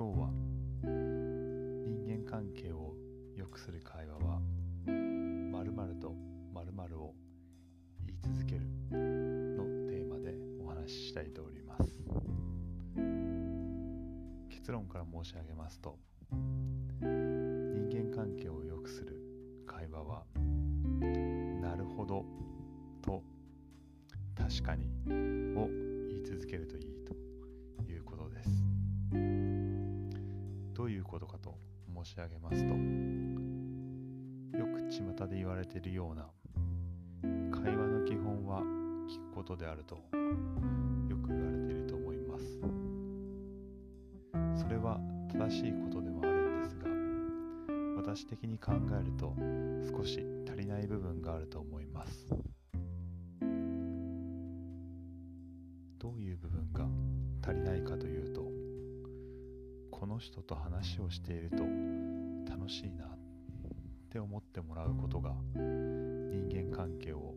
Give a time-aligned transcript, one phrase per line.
[0.00, 0.30] 今日は
[0.82, 2.94] 人間関係を
[3.36, 4.40] 良くする会話は
[4.86, 6.14] 〇〇と
[6.54, 7.14] 〇〇を
[8.06, 8.60] 言い続ける
[8.90, 11.94] のテーマでお話ししたいとおります。
[14.48, 15.98] 結論から申し上げますと
[17.02, 19.20] 人間関係を良くする
[19.66, 20.24] 会話は
[21.60, 22.24] なるほど
[23.02, 23.22] と
[24.34, 24.86] 確かに
[25.58, 25.68] を
[26.08, 26.78] 言い続けると
[31.10, 31.58] ことかと
[31.92, 32.74] 申し上げますと
[34.56, 36.28] よく巷で言われているような
[37.50, 38.60] 会話の基本は
[39.08, 40.00] 聞くことであるとよ
[41.16, 42.60] く言われていると思います。
[44.62, 45.00] それは
[45.32, 46.86] 正しいことでもあるんですが
[48.14, 49.34] 私的に考えると
[49.98, 52.28] 少し足りない部分があると思います。
[55.98, 56.86] どういう部分が
[57.42, 58.69] 足りないかというと
[59.90, 61.56] この人と話をしていると
[62.50, 63.08] 楽しいなっ
[64.10, 67.34] て思ってもらうことが人間関係を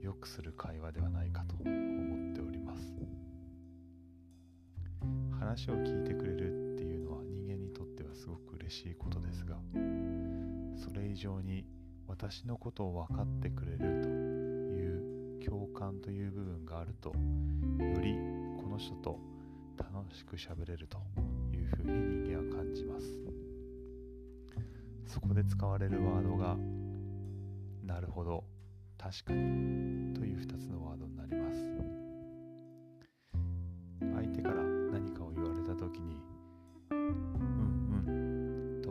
[0.00, 2.94] 良くする会話ではないかと思っております。
[5.38, 9.56] 話を聞いてくれるっていうのは人間にとってはすごく嬉しいことですが
[10.76, 11.64] それ以上に
[12.08, 17.14] 私のことを分かってくれるという共感という部分があるとよ
[18.00, 18.14] り
[18.60, 19.18] この人と
[19.78, 20.98] 楽しく喋れると
[21.66, 23.06] いうふうに人間は感じます。
[25.06, 26.56] そこで使われるワードが
[27.84, 28.44] なるほど
[28.98, 31.66] 確かにという2つのワードになります。
[34.00, 36.20] 相手から何かを言われた時に
[36.90, 36.98] うん
[38.06, 38.10] う
[38.78, 38.90] んと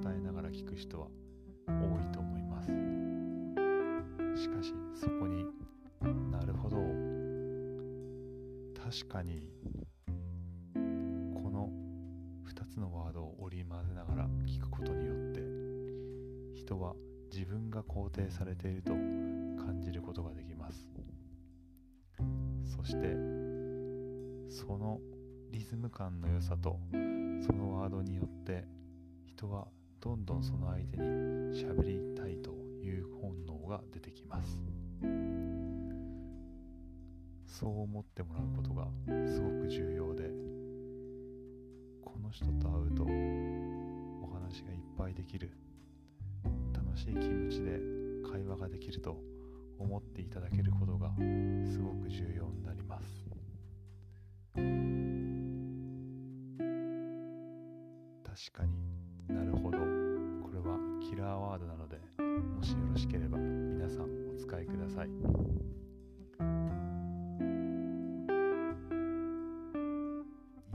[0.00, 1.08] 答えながら聞く人は
[1.66, 2.68] 多いと思います。
[4.40, 5.44] しかしそこに
[6.30, 6.76] なるほど
[8.82, 9.48] 確かに
[13.62, 15.40] り交ぜながら聞くことによって
[16.54, 16.94] 人は
[17.32, 20.86] 自分が肯定されていると感じることができます。
[22.64, 23.16] そして
[24.48, 25.00] その
[25.50, 28.64] リズム感の良さとそのワードによって
[29.24, 29.66] 人は
[30.00, 31.04] どんどんその相手に
[31.54, 32.50] 喋りたいと
[32.82, 34.58] いう本能が出てきます。
[37.46, 38.88] そう思ってもらうことが
[39.26, 40.30] すごく重要で
[42.02, 43.04] この人と会うと
[44.52, 45.50] 話がいっぱいできる
[46.74, 47.80] 楽しい気持ちで
[48.30, 49.16] 会話ができると
[49.78, 51.10] 思っていただけることが
[51.64, 53.24] すごく重要になります。
[54.54, 54.66] 確
[58.52, 58.74] かに
[59.34, 59.78] なるほど。
[59.78, 59.84] こ
[60.52, 65.08] れはキラーワードなのでもしよろしければ皆さんお使いください。
[65.08, 65.22] 人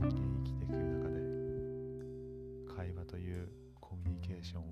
[0.00, 0.08] 生
[0.44, 1.18] きていく中で。
[2.76, 3.48] 会話という
[3.88, 4.62] コミュニケーション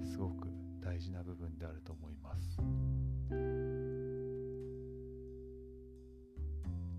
[0.00, 0.48] はすごく
[0.82, 2.56] 大事な部分であると思います。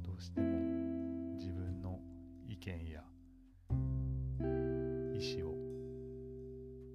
[0.04, 0.48] どうしても
[1.40, 2.00] 自分の
[2.48, 3.04] 意見や
[4.40, 4.44] 意
[5.36, 5.56] 思を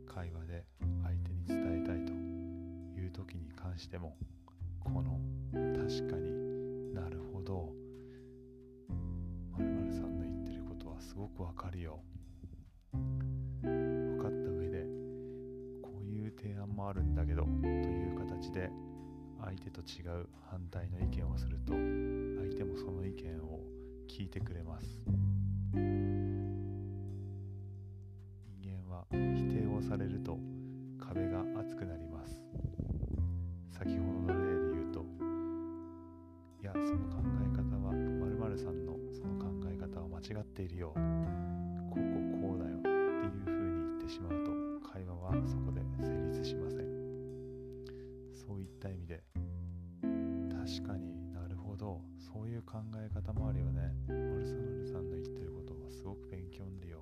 [0.07, 0.65] 会話で
[1.03, 4.17] 相手に伝えたいという時に関しても
[4.79, 5.19] この
[5.53, 7.73] 確かになるほど
[9.59, 12.01] 〇〇さんの言ってることはすごくわかるよ。
[16.87, 18.71] もあるんだけどという形で
[19.41, 21.83] 相手と違う反対の意見をすると相
[22.55, 23.61] 手もその意見を
[24.09, 25.03] 聞いてくれます。
[25.73, 25.83] 人
[28.63, 30.39] 間は否定をされると
[30.99, 32.41] 壁が厚くなります。
[33.71, 35.05] 先ほどの例で言うと
[36.63, 40.95] いやその考え方は〇〇さんのその考え方は間違っているよ。
[48.87, 49.23] った意味で。
[50.53, 51.33] 確かに。
[51.33, 52.01] なるほど。
[52.19, 53.93] そういう考え方もあるよね。
[54.09, 57.01] マルサマルさんの言ってることはすごく勉強になるよ。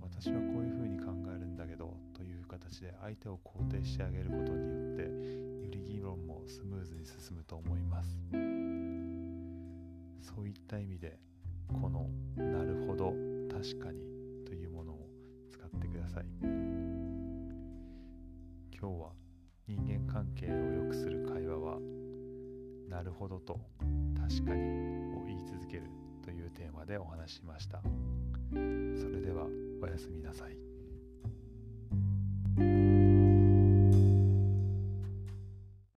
[0.00, 8.18] 私はこういうふうに考えるんだけどという形で相手を肯定してあげることによってより議論もスムーズに進むと思います。
[10.20, 11.18] そういった意味で
[11.68, 13.14] この「なるほど
[13.48, 14.00] 確かに」
[14.44, 15.08] というものを
[15.50, 16.26] 使ってください。
[18.80, 19.12] 今日は
[19.68, 21.78] 人間関係を良くする会話は
[22.88, 23.60] 「なるほど」と
[24.16, 24.62] 「確かに」
[25.14, 25.82] を言い続ける
[26.22, 27.82] というテーマでお話ししました。
[28.50, 29.46] それでは
[29.82, 30.67] おやすみなさい。